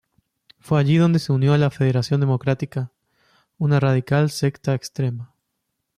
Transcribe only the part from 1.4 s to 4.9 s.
a la Federación Democrática, una radical secta